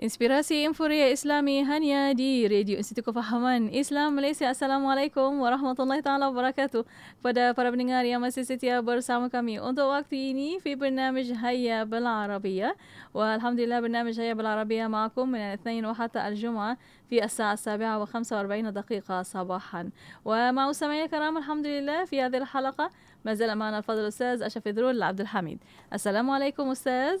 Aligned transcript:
Inspirasi 0.00 0.64
Inforia 0.64 1.12
Islami 1.12 1.60
hanya 1.60 2.16
di 2.16 2.48
Radio 2.48 2.80
Institut 2.80 3.12
Kefahaman 3.12 3.68
Islam 3.68 4.16
Malaysia. 4.16 4.48
Assalamualaikum 4.48 5.44
warahmatullahi 5.44 6.00
taala 6.00 6.32
wabarakatuh. 6.32 6.88
Kepada 7.20 7.52
para 7.52 7.68
pendengar 7.68 8.00
yang 8.08 8.24
masih 8.24 8.48
setia 8.48 8.80
bersama 8.80 9.28
kami 9.28 9.60
untuk 9.60 9.92
waktu 9.92 10.32
ini 10.32 10.56
في 10.64 10.72
برنامج 10.72 11.36
هيا 11.36 11.84
بالعربية 11.84 12.72
والحمد 13.12 13.60
لله 13.60 13.80
برنامج 13.80 14.16
هيا 14.16 14.32
بالعربية 14.32 14.88
معكم 14.88 15.28
من 15.28 15.40
الاثنين 15.40 15.84
وحتى 15.84 16.28
الجمعة 16.28 16.80
في 17.12 17.20
الساعة 17.20 17.52
السابعة 17.52 18.00
وخمسة 18.00 18.36
وأربعين 18.40 18.72
دقيقة 18.72 19.22
صباحا 19.22 19.90
ومع 20.24 20.68
مستمعي 20.68 21.04
الكرام 21.04 21.36
الحمد 21.36 21.66
لله 21.66 22.08
في 22.08 22.24
هذه 22.24 22.40
الحلقة 22.40 22.88
ما 23.24 23.36
زال 23.36 23.52
معنا 23.52 23.84
الفضل 23.84 24.00
الأستاذ 24.00 24.48
أشرف 24.48 24.64
درول 24.68 24.96
عبد 25.02 25.20
الحميد 25.20 25.58
السلام 25.92 26.30
عليكم 26.30 26.72
أستاذ 26.72 27.20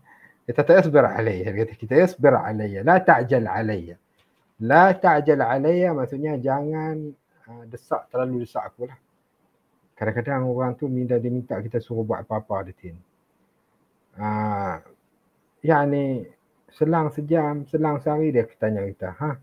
tak 0.53 0.85
isbir 0.85 1.05
alayya. 1.05 1.49
Kita 1.55 1.73
kita 1.79 1.93
isbir 2.03 2.35
alayya. 2.35 2.83
La 2.83 2.99
ta'jal 2.99 3.47
alayya. 3.47 3.95
La 4.61 4.93
ta'jal 4.93 5.41
alayya 5.41 5.95
maksudnya 5.95 6.37
jangan 6.37 7.15
uh, 7.47 7.63
desak 7.69 8.11
terlalu 8.11 8.43
desak 8.43 8.73
aku 8.73 8.89
lah. 8.89 8.97
Kadang-kadang 9.95 10.49
orang 10.49 10.73
tu 10.73 10.89
minta 10.89 11.21
dia 11.21 11.29
minta 11.29 11.61
kita 11.61 11.77
suruh 11.77 12.01
buat 12.01 12.25
apa-apa 12.25 12.65
di 12.65 12.73
sini. 12.73 13.01
Ah, 14.17 14.81
yani 15.61 16.25
selang 16.73 17.13
sejam, 17.13 17.69
selang 17.69 18.01
sehari 18.01 18.33
dia 18.33 18.49
tanya 18.57 18.81
kita, 18.81 19.13
ha? 19.13 19.37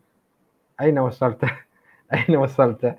Aina 0.83 1.07
wasalta? 1.07 1.47
Aina 2.13 2.43
wasalta? 2.43 2.99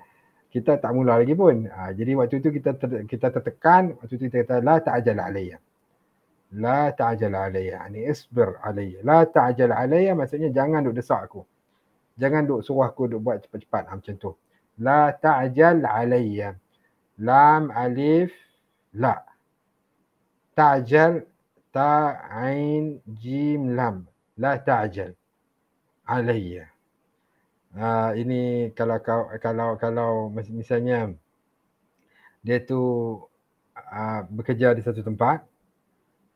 Kita 0.50 0.80
tak 0.80 0.90
mula 0.96 1.20
lagi 1.20 1.36
pun. 1.36 1.68
Ha, 1.68 1.94
jadi 1.94 2.16
waktu 2.18 2.42
itu 2.42 2.50
kita 2.50 2.74
ter, 2.74 3.06
kita 3.06 3.30
tertekan, 3.30 3.94
waktu 4.02 4.18
itu 4.18 4.24
kita 4.32 4.42
kata 4.42 4.56
la 4.64 4.80
ta'jal 4.82 5.20
alayya. 5.20 5.60
La 6.52 6.90
ta'jal 6.90 7.34
alayya. 7.34 7.86
Yani 7.86 8.10
isbir 8.10 8.58
alayya. 8.62 9.00
La 9.04 9.24
ta'jal 9.24 9.70
alayya 9.70 10.14
maksudnya 10.14 10.50
jangan 10.50 10.84
duk 10.84 10.98
desak 10.98 11.30
aku. 11.30 11.46
Jangan 12.18 12.46
duk 12.46 12.60
suruh 12.66 12.84
aku 12.90 13.06
duk 13.06 13.22
buat 13.22 13.38
cepat-cepat 13.46 13.84
ha, 13.86 13.94
macam 13.96 14.14
tu. 14.18 14.34
La 14.82 15.14
ta'jal 15.14 15.86
alayya. 15.86 16.58
Lam 17.20 17.70
alif 17.70 18.34
la. 18.96 19.14
Ta'jal 20.56 21.30
ta 21.70 22.18
ain 22.30 22.98
jim 23.06 23.78
lam 23.78 24.06
la 24.42 24.58
ta'jal 24.58 25.14
alayya 26.10 26.66
uh, 27.78 28.10
ini 28.18 28.74
kalau 28.74 28.98
kalau 29.38 29.78
kalau 29.78 30.10
misalnya 30.34 31.14
dia 32.42 32.58
tu 32.66 32.80
uh, 33.78 34.20
bekerja 34.26 34.74
di 34.74 34.82
satu 34.82 35.06
tempat 35.06 35.46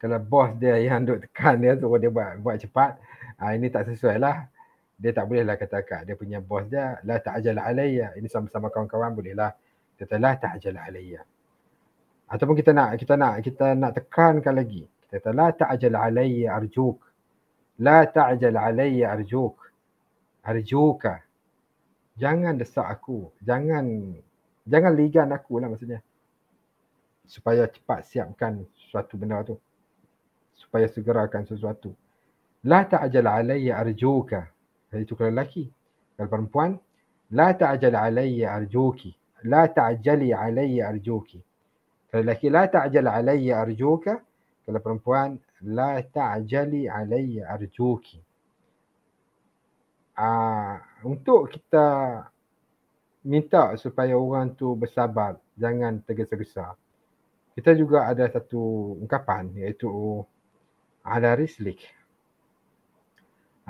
kalau 0.04 0.20
bos 0.20 0.52
dia 0.60 0.76
yang 0.76 1.08
duk 1.08 1.24
tekan 1.24 1.64
dia 1.64 1.80
suruh 1.80 1.96
dia 1.96 2.12
buat 2.12 2.36
buat 2.44 2.60
cepat 2.60 3.00
uh, 3.40 3.56
ini 3.56 3.72
tak 3.72 3.88
sesuai 3.88 4.20
lah. 4.20 4.44
Dia 5.00 5.16
tak 5.16 5.24
boleh 5.32 5.48
lah 5.48 5.56
katakan 5.56 6.04
dia 6.04 6.12
punya 6.12 6.44
bos 6.44 6.68
dia 6.68 7.00
la 7.08 7.16
ta'jal 7.16 7.56
alayya. 7.56 8.12
Ini 8.12 8.28
sama-sama 8.28 8.68
kawan-kawan 8.68 9.16
boleh 9.16 9.32
lah. 9.32 9.56
Kata 9.96 10.20
la 10.20 10.36
ta'jal 10.36 10.76
alayya. 10.76 11.24
Ataupun 12.28 12.52
kita 12.52 12.76
nak 12.76 13.00
kita 13.00 13.16
nak 13.16 13.40
kita 13.40 13.72
nak 13.72 13.96
tekankan 13.96 14.52
lagi. 14.52 14.84
Kata 15.08 15.32
la 15.32 15.48
ta'jal 15.56 15.96
alayya 15.96 16.52
arjuk. 16.52 17.00
La 17.80 18.04
ta'jal 18.04 18.60
alayya 18.60 19.08
arjuk. 19.08 19.56
Arjuka. 20.44 21.24
Jangan 22.20 22.60
desak 22.60 22.84
aku. 22.84 23.32
Jangan 23.40 23.88
jangan 24.68 24.92
ligan 24.92 25.32
aku 25.32 25.64
lah 25.64 25.72
maksudnya. 25.72 26.04
Supaya 27.24 27.64
cepat 27.72 28.04
siapkan 28.04 28.68
sesuatu 28.76 29.16
benda 29.16 29.40
tu 29.48 29.56
supaya 30.74 30.90
segerakan 30.90 31.46
sesuatu. 31.46 31.94
La 32.66 32.82
ta'jal 32.82 33.30
alayya 33.30 33.78
arjuka. 33.78 34.42
Itu 34.90 35.14
kalau 35.14 35.30
lelaki. 35.30 35.70
Kalau 36.18 36.26
perempuan. 36.26 36.74
La 37.30 37.54
ta'jal 37.54 37.94
alayya 37.94 38.58
arjuki. 38.58 39.14
La 39.46 39.70
ta'jali 39.70 40.34
alayya 40.34 40.90
arjuki. 40.90 41.38
Kalau 42.10 42.26
lelaki 42.26 42.50
la 42.50 42.66
ta'jal 42.66 43.06
alayya 43.06 43.62
arjuka. 43.62 44.18
Kalau 44.66 44.82
perempuan 44.82 45.38
la 45.62 46.02
ta'jali 46.02 46.90
alayya 46.90 47.54
arjuki. 47.54 48.18
Uh, 50.18 50.74
untuk 51.06 51.54
kita 51.54 51.86
minta 53.22 53.78
supaya 53.78 54.18
orang 54.18 54.58
tu 54.58 54.74
bersabar 54.74 55.38
jangan 55.54 56.02
tergesa-gesa. 56.02 56.74
Kita 57.54 57.70
juga 57.78 58.10
ada 58.10 58.26
satu 58.26 58.98
ungkapan 58.98 59.54
iaitu 59.54 59.86
ala 61.03 61.35
rislik 61.35 61.79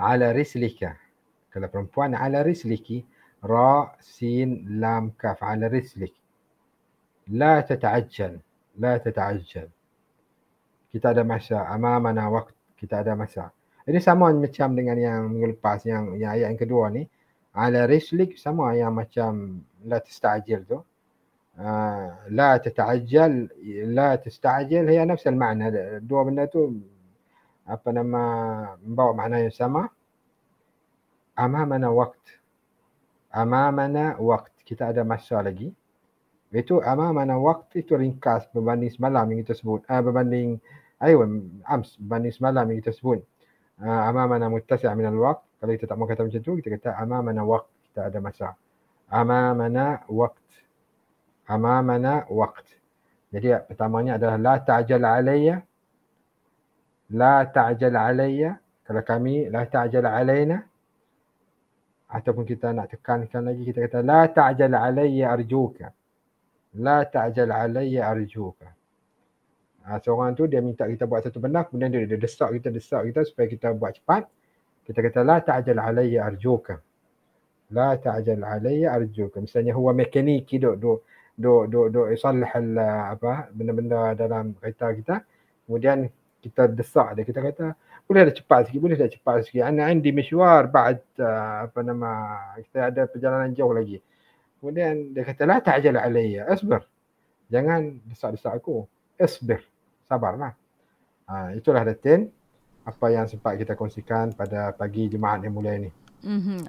ala 0.00 0.32
rislika 0.32 0.96
kalau 1.52 1.68
perempuan 1.68 2.14
ala 2.16 2.42
risliki 2.44 3.04
ra 3.44 3.92
sin 4.00 4.80
lam 4.80 5.12
kaf 5.16 5.40
ala 5.42 5.68
rislik 5.68 6.12
la 7.32 7.62
tata'ajjal 7.62 8.36
la 8.80 8.98
tata'ajjal 9.00 9.68
kita 10.92 11.06
ada 11.14 11.22
masa 11.24 11.64
amamana 11.68 12.28
waktu 12.28 12.56
kita 12.76 13.00
ada 13.00 13.16
masa 13.16 13.52
ini 13.88 14.00
sama 14.00 14.32
macam 14.32 14.76
dengan 14.76 14.96
yang 14.98 15.20
minggu 15.32 15.56
lepas 15.56 15.84
yang 15.88 16.16
yang 16.20 16.36
ayat 16.36 16.52
yang 16.52 16.60
kedua 16.60 16.92
ni 16.92 17.08
ala 17.56 17.86
rislik 17.88 18.36
sama 18.36 18.76
yang 18.76 18.94
macam 18.94 19.62
la 19.84 19.98
tastajil 20.00 20.60
tu 20.68 20.78
uh, 21.58 22.08
la 22.30 22.50
tata'ajjal 22.60 23.32
la 23.90 24.16
tastajil 24.20 24.84
هي 24.88 25.04
نفس 25.04 25.26
المعنى 25.26 26.00
dua 26.04 26.20
benda 26.24 26.44
tu 26.46 26.76
apa 27.65 27.89
nama 27.89 28.21
membawa 28.77 29.11
makna 29.25 29.41
yang 29.41 29.53
sama? 29.53 29.89
Amamana 31.33 31.89
waqt. 31.89 32.21
Amamana 33.33 34.15
waqt. 34.21 34.53
Kita 34.65 34.93
ada 34.93 35.01
masa 35.01 35.41
lagi. 35.41 35.73
Itu 36.53 36.79
amamana 36.79 37.35
waqt 37.35 37.75
itu 37.81 37.97
ringkas 37.97 38.47
berbanding 38.53 38.93
semalam 38.93 39.27
yang 39.33 39.41
kita 39.43 39.57
sebut. 39.57 39.83
Eh, 39.89 39.99
berbanding 39.99 40.61
ayo 41.03 41.25
ams 41.67 41.97
berbanding 41.99 42.31
semalam 42.31 42.69
yang 42.69 42.79
kita 42.79 42.93
sebut. 42.95 43.19
Uh, 43.75 44.07
amamana 44.07 44.47
muttasi' 44.47 44.87
min 44.95 45.11
al 45.11 45.19
waktu. 45.19 45.43
kalau 45.59 45.71
kita 45.75 45.85
tak 45.91 45.97
mau 45.99 46.07
kata 46.07 46.23
macam 46.23 46.39
tu 46.39 46.51
kita 46.63 46.69
kata 46.79 46.89
amamana 47.01 47.43
waqt. 47.43 47.67
Kita 47.91 48.07
ada 48.07 48.19
masa. 48.23 48.47
Amamana 49.11 50.05
waqt. 50.07 50.47
Amamana 51.51 52.23
waqt. 52.31 52.77
Jadi 53.35 53.51
pertamanya 53.67 54.15
adalah 54.15 54.37
la 54.39 54.55
ta'jal 54.63 55.03
alayya 55.03 55.59
la 57.11 57.45
ta'jal 57.45 57.95
alayya 57.95 58.57
kalau 58.85 59.01
kami 59.05 59.49
la 59.49 59.65
ta'jal 59.65 60.05
alayna 60.05 60.63
ataupun 62.09 62.45
kita 62.45 62.73
nak 62.73 62.89
tekankan 62.93 63.49
lagi 63.49 63.65
kita 63.65 63.85
kata 63.85 63.99
la 64.01 64.25
ta'jal 64.29 64.73
alayya 64.73 65.29
arjuka 65.33 65.93
la 66.79 67.05
ta'jal 67.05 67.51
alayya 67.51 68.09
arjuka 68.09 68.75
Ha, 69.85 70.01
seorang 70.01 70.33
tu 70.33 70.49
dia 70.49 70.65
minta 70.65 70.89
kita 70.89 71.05
buat 71.05 71.21
satu 71.21 71.37
benda 71.37 71.61
kemudian 71.61 71.93
dia, 71.93 72.09
dia 72.09 72.17
desak 72.17 72.57
kita 72.57 72.73
desak 72.73 73.05
kita 73.05 73.21
supaya 73.21 73.45
kita 73.45 73.69
buat 73.77 73.93
cepat. 73.93 74.25
Kita 74.81 74.97
kata 74.97 75.21
la 75.21 75.37
ta'jal 75.45 75.77
alayya 75.77 76.25
arjuka. 76.25 76.81
La 77.69 77.93
ta'jal 77.93 78.41
alayya 78.41 78.97
arjuka. 78.97 79.37
Misalnya 79.37 79.77
huwa 79.77 79.93
mekaniki 79.93 80.57
duk 80.57 80.81
duk 80.81 80.99
duk 81.37 81.69
duk 81.69 81.87
duk 81.93 82.07
yusallah 82.09 83.13
apa 83.13 83.53
benda-benda 83.53 84.17
dalam 84.17 84.57
kereta 84.57 84.89
kita. 84.89 85.15
Kemudian 85.69 86.09
kita 86.45 86.69
desak 86.69 87.17
dia 87.17 87.25
kita 87.25 87.41
kata 87.41 87.73
boleh 88.05 88.29
ada 88.29 88.33
cepat 88.37 88.69
sikit 88.69 88.79
boleh 88.85 88.93
ada 88.93 89.09
cepat 89.09 89.49
sikit. 89.49 89.65
Ana 89.65 89.89
indi 89.89 90.13
mishwar 90.13 90.69
ba'd 90.69 91.01
uh, 91.17 91.65
apa 91.65 91.79
nama 91.81 92.11
kita 92.61 92.93
ada 92.93 93.01
perjalanan 93.09 93.49
jauh 93.57 93.73
lagi. 93.73 93.97
Kemudian 94.61 95.13
dia 95.17 95.25
kata 95.25 95.49
la 95.49 95.57
ta'jal 95.57 95.97
alayya 95.97 96.45
asbir. 96.45 96.85
Jangan 97.49 97.97
desak-desak 98.09 98.53
aku. 98.61 98.85
Asbir 99.17 99.65
sabarlah. 100.05 100.53
Ha, 101.25 101.57
itulah 101.57 101.81
Datin 101.81 102.29
apa 102.85 103.05
yang 103.09 103.25
sempat 103.25 103.57
kita 103.57 103.73
kongsikan 103.73 104.37
pada 104.37 104.69
pagi 104.69 105.09
Jumaat 105.09 105.41
yang 105.41 105.57
mulia 105.57 105.73
ini. 105.73 105.89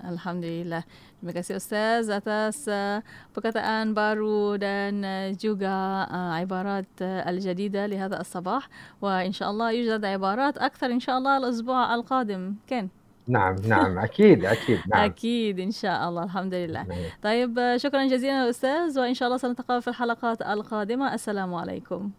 Alhamdulillah. 0.04 0.84
Terima 1.16 1.32
kasih 1.32 1.56
Ustaz 1.56 2.12
atas 2.12 2.68
uh, 2.68 3.00
perkataan 3.32 3.96
baru 3.96 4.60
dan 4.60 5.00
uh, 5.00 5.32
juga 5.32 6.04
uh, 6.06 6.36
ibarat 6.44 6.88
uh, 7.00 7.24
الجديدة 7.26 7.86
لهذا 7.86 8.20
الصباح 8.20 8.68
وإن 9.00 9.32
شاء 9.32 9.50
الله 9.50 9.70
يوجد 9.70 10.04
عبارات 10.04 10.58
أكثر 10.58 10.86
إن 10.86 11.00
شاء 11.00 11.18
الله 11.18 11.36
الأسبوع 11.36 11.94
القادم 11.94 12.54
kan? 12.68 12.88
نعم 13.28 13.56
نعم 13.68 13.98
أكيد 13.98 14.44
أكيد 14.44 14.80
نعم 14.88 15.04
أكيد 15.04 15.60
ان 15.60 15.70
شاء 15.70 16.08
الله 16.08 16.24
الحمد 16.24 16.54
لله 16.54 16.82
نعم. 16.82 16.98
طيب 17.22 17.76
شكرا 17.76 18.06
جزيلا 18.06 18.50
أستاذ 18.50 19.00
وان 19.00 19.14
شاء 19.14 19.26
الله 19.26 19.38
سنتقابل 19.38 19.82
في 19.82 19.88
الحلقات 19.88 20.42
القادمه 20.42 21.14
السلام 21.14 21.54
عليكم 21.54 22.10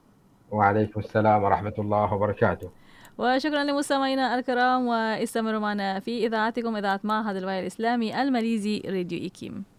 وعليكم 0.52 1.00
السلام 1.00 1.44
ورحمه 1.44 1.74
الله 1.80 2.14
وبركاته 2.14 2.70
وشكرا 3.18 3.64
لمستمعينا 3.64 4.40
الكرام 4.40 4.88
واستمروا 4.88 5.60
معنا 5.60 6.00
في 6.00 6.26
إذاعتكم 6.26 6.76
إذاعة 6.76 7.00
معهد 7.04 7.36
الوعي 7.36 7.60
الإسلامي 7.60 8.22
الماليزي 8.22 8.82
راديو 8.86 9.20
إيكيم. 9.20 9.77